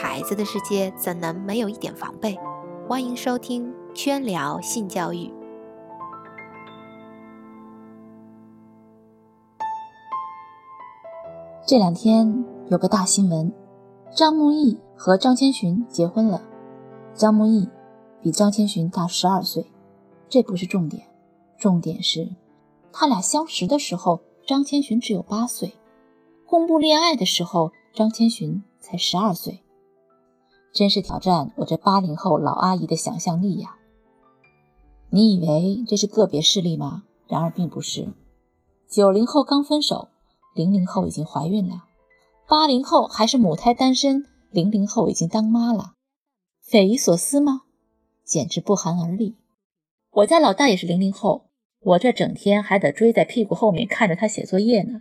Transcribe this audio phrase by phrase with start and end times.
[0.00, 2.38] 孩子的世界怎能没有一点防备？
[2.86, 5.28] 欢迎收听圈聊性教育。
[11.66, 13.52] 这两天有个大新闻，
[14.14, 16.40] 张木易和张千寻结婚了。
[17.12, 17.68] 张木易
[18.22, 19.66] 比张千寻大十二岁，
[20.28, 21.08] 这不是重点，
[21.58, 22.28] 重点是
[22.92, 25.70] 他俩相识的时候，张千寻只有八岁；
[26.46, 29.60] 公布恋爱的时候，张千寻才十二岁。
[30.78, 33.78] 真是挑战我这八零后老阿姨的想象力呀！
[35.10, 37.02] 你以为这是个别事例吗？
[37.26, 38.06] 然而并不是。
[38.88, 40.06] 九零后刚分手，
[40.54, 41.82] 零零后已经怀孕了；
[42.48, 45.94] 八零后还是母胎单身，零零后已经当妈了。
[46.62, 47.62] 匪夷所思吗？
[48.24, 49.34] 简直不寒而栗。
[50.12, 51.46] 我家老大也是零零后，
[51.80, 55.00] 我这整天还得追在屁股后面看着他写作业呢。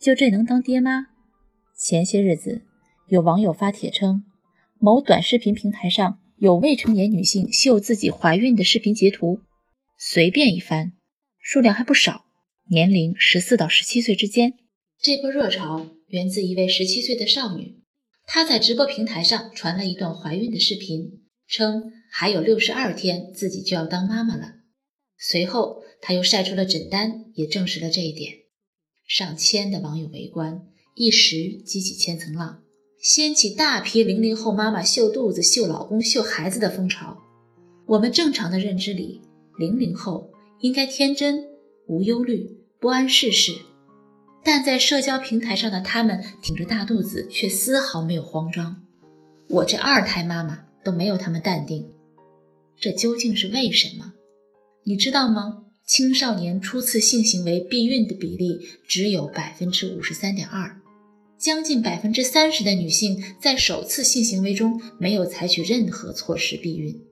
[0.00, 1.06] 就这能当爹妈？
[1.76, 2.62] 前些日子
[3.06, 4.24] 有网友发帖称。
[4.84, 9.38] 某短视频平台上有未成年女性秀自己怀孕的视频截图，
[9.96, 10.94] 随便一翻，
[11.38, 12.24] 数量还不少，
[12.68, 14.54] 年龄十四到十七岁之间。
[15.00, 17.76] 这波热潮源自一位十七岁的少女，
[18.26, 24.54] 她在直播平台上传了一段怀孕的视频，称还有六十二天自己就要当妈妈了。
[25.16, 28.38] 随后，她又晒出了诊单，也证实了这一点。
[29.06, 30.62] 上千的网友围观，
[30.96, 32.64] 一时激起千层浪。
[33.02, 37.18] 掀起大批零零后妈妈秀肚子、秀老公、秀孩子的风潮。
[37.84, 39.20] 我们正常的认知里，
[39.58, 41.44] 零零后应该天真、
[41.88, 43.56] 无忧虑、不谙世事，
[44.44, 48.80] 但在社交平台上的他们挺着大肚子，却丝毫没有慌张。
[49.48, 51.90] 我这二胎妈妈都没有他们淡定，
[52.76, 54.12] 这究竟是为什么？
[54.84, 55.64] 你知道吗？
[55.84, 60.80] 青少年初次性行为避孕的比例只有百分之五十三点二。
[61.42, 67.02] 将近百分之三十的女性在首次性行为中没有采取任何措施避孕，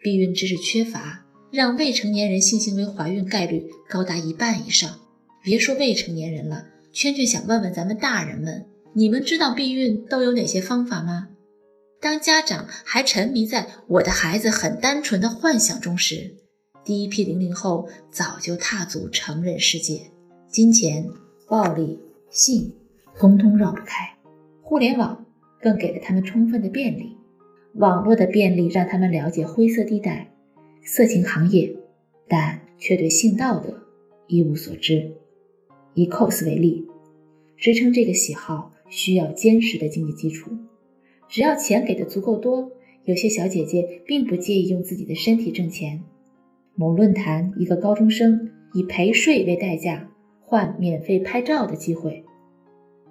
[0.00, 4.98] 避孕知识缺乏让未成年人性行为怀孕概率高达一半以上。
[5.44, 11.28] 别说未成年人了，圈圈想问问咱们大人们，你们知道避孕都有哪些方法吗？
[12.00, 16.34] 当家长还沉迷在我的孩子很单纯的幻想中时，
[16.84, 20.10] 第一批零零后早就踏足成人世界，
[20.50, 21.06] 金钱、
[21.46, 22.72] 暴力、性。
[23.22, 24.16] 通通绕不开，
[24.62, 25.24] 互联网
[25.60, 27.16] 更给了他们充分的便利。
[27.74, 30.32] 网络的便利让他们了解灰色地带、
[30.82, 31.72] 色情行业，
[32.26, 33.84] 但却对性道德
[34.26, 35.12] 一无所知。
[35.94, 36.88] 以 cos 为例，
[37.56, 40.50] 支撑这个喜好需要坚实的经济基础。
[41.28, 42.72] 只要钱给的足够多，
[43.04, 46.02] 有些小姐姐并不介意用自己的身体挣钱。
[46.74, 50.10] 某论坛一个高中生以陪睡为代价
[50.40, 52.21] 换免费拍照的机会。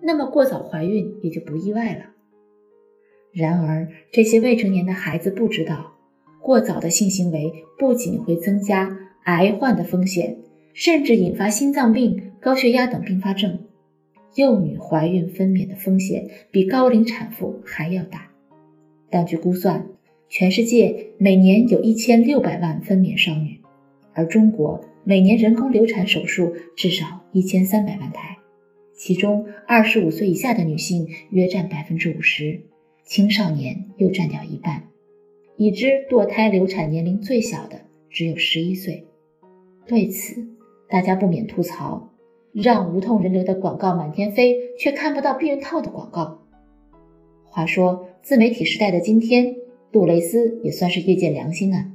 [0.01, 2.06] 那么过早怀孕也就不意外了。
[3.31, 5.94] 然而，这些未成年的孩子不知道，
[6.41, 10.38] 过早的性行为不仅会增加癌患的风险，
[10.73, 13.59] 甚至引发心脏病、高血压等并发症。
[14.35, 18.29] 幼女怀孕分娩的风险比高龄产妇还要大。
[19.09, 19.85] 但据估算，
[20.29, 23.59] 全世界每年有一千六百万分娩少女，
[24.13, 28.38] 而中国每年人工流产手术至少一千三百万台。
[29.03, 32.62] 其中，二十五岁以下的女性约占百分之五十，
[33.03, 34.89] 青少年又占掉一半。
[35.57, 39.07] 已知堕胎流产年龄最小的只有十一岁。
[39.88, 40.45] 对此，
[40.88, 42.11] 大家不免吐槽：
[42.53, 46.44] 让无痛人流的广告满天飞，却看不到避孕套的广告。
[47.45, 49.56] 话说，自媒体时代的今天，
[49.91, 51.91] 杜蕾斯也算是业界良心啊，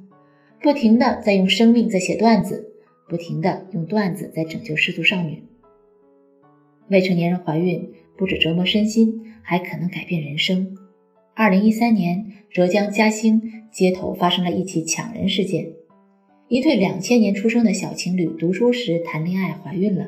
[0.60, 2.72] 不停的在用生命在写段子，
[3.08, 5.44] 不停的用段子在拯救失足少女。
[6.88, 10.76] 未成年人怀孕不止折磨身心，还可能改变人生。
[11.34, 15.66] 二零一三年，浙江嘉兴街头发生了一起抢人事件。
[16.48, 20.06] 一对两千年出生的小情侣读书时谈恋爱，怀孕了。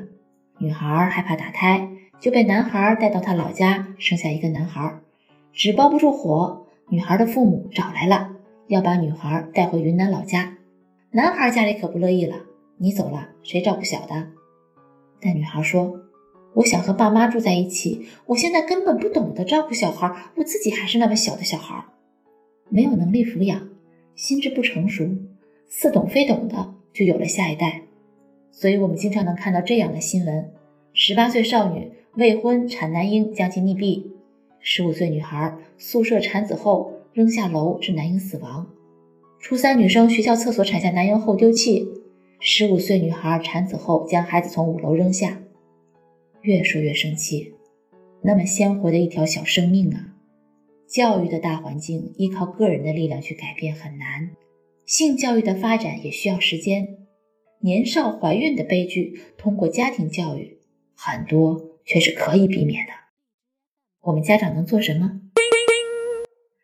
[0.58, 1.88] 女孩害怕打胎，
[2.20, 5.00] 就被男孩带到他老家生下一个男孩。
[5.52, 8.30] 纸包不住火，女孩的父母找来了，
[8.68, 10.56] 要把女孩带回云南老家。
[11.10, 12.36] 男孩家里可不乐意了，
[12.78, 14.28] 你走了，谁照顾小的？
[15.20, 16.07] 但女孩说。
[16.58, 18.06] 我想和爸妈住在一起。
[18.26, 21.84] 我现在根本不懂得照顾小孩，我自己还是那么小的小孩，
[22.68, 23.68] 没有能力抚养，
[24.16, 25.08] 心智不成熟，
[25.68, 27.82] 似懂非懂的就有了下一代。
[28.50, 30.50] 所以，我们经常能看到这样的新闻：
[30.92, 34.02] 十八岁少女未婚产男婴将其溺毙；
[34.58, 38.66] 十五岁女孩宿舍产子后扔下楼致男婴死亡；
[39.38, 41.86] 初三女生学校厕所产下男婴后丢弃；
[42.40, 45.38] 十五岁女孩产子后将孩子从五楼扔下。
[46.42, 47.54] 越说越生气，
[48.22, 50.14] 那么鲜活的一条小生命啊！
[50.86, 54.30] 教育的大环境依靠个人的力量去改变很难，
[54.86, 56.96] 性教育的发展也需要时间。
[57.60, 60.58] 年少怀孕的悲剧，通过家庭教育，
[60.94, 62.92] 很多却是可以避免的。
[64.02, 65.20] 我们家长能做什么？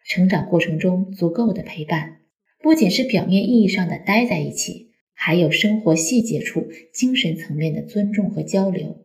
[0.07, 2.21] 成长过程中足够的陪伴，
[2.63, 9.05] 不仅是表面意义上的待在一起，还有生活细节处精神层面的尊重和交流，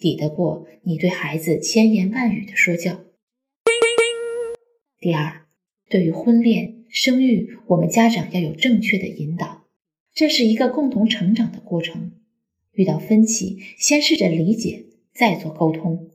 [0.00, 3.02] 抵得过你对孩子千言万语的说教。
[4.98, 5.42] 第二，
[5.90, 9.66] 对于婚恋、生育，我们家长要有正确的引导。
[10.14, 12.12] 这是一个共同成长的过程，
[12.72, 16.08] 遇到分歧，先试着理解，再做沟通。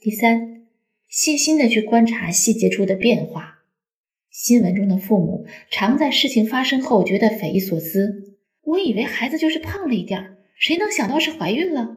[0.00, 0.66] 第三，
[1.08, 3.58] 细心的去观察细节处的变化。
[4.30, 11.96] 新闻中的父母常在事情发生后觉得匪夷所思，我以为孩子就是胖了一点，谁能想到是怀孕了？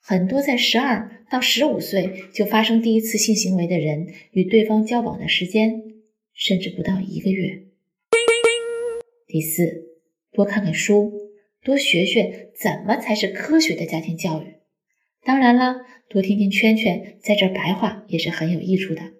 [0.00, 5.82] 很多在十二到十五岁就发生第一次性行为的人，与对方交往的时间
[6.32, 7.64] 甚至不到一个月。
[9.26, 9.84] 第四，
[10.32, 11.12] 多看看书，
[11.62, 14.54] 多学学怎么才是科学的家庭教育。
[15.22, 19.12] 当然了，多听听圈圈在这白话也是很有益处的。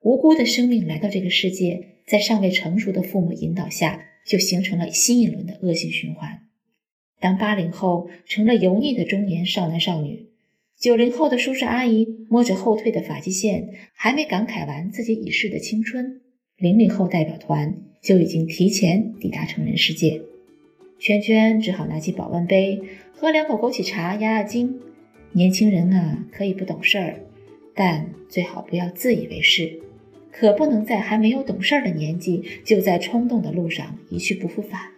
[0.00, 6.43] 无辜的生命来到这个世界，在尚未成熟的父母引导下，就形成了新一轮的恶性循环。
[7.24, 10.26] 当八零后成了油腻的中年少男少女，
[10.78, 16.20] 九零后的叔叔阿姨摸着后退的发际线，还没感慨完自己已逝的青春，
[16.58, 17.76] 零零后代表团。
[18.02, 20.20] 就已经提前抵达成人世界，
[20.98, 22.78] 圈圈只好拿起保温杯
[23.14, 24.78] 喝两口枸杞茶压压惊。
[25.32, 27.20] 年轻人啊，可以不懂事儿，
[27.74, 29.80] 但最好不要自以为是，
[30.30, 34.93] 可不能在还没有懂事儿的年纪就在冲动的路上一去不复返。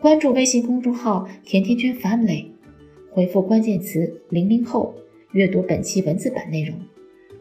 [0.00, 2.46] 关注微信公众号“甜甜圈 Family”，
[3.10, 4.94] 回复关键词“零零后”，
[5.32, 6.74] 阅读本期文字版内容。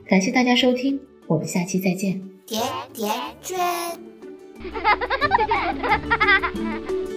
[0.05, 2.21] 感谢大家收听，我们下期再见。
[2.45, 2.61] 甜
[2.93, 3.09] 甜
[3.41, 3.57] 圈。
[3.57, 4.97] 哈哈
[5.37, 5.69] 哈
[6.17, 7.08] 哈哈！